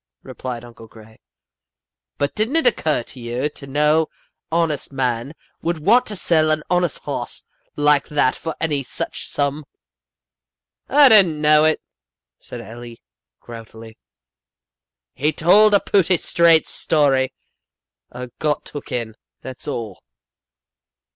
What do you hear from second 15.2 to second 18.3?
told a pooty straight story. I